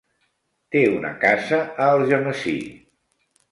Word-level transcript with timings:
Té 0.75 0.81
una 0.93 1.11
casa 1.25 1.61
a 1.67 1.91
Algemesí. 1.99 2.57